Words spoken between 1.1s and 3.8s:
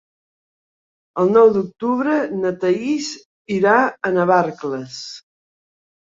El nou d'octubre na Thaís irà